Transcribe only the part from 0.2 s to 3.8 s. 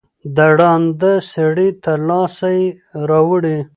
د ړانده سړي تر لاسه یې راوړی